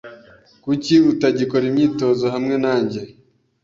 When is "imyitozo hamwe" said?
1.67-2.55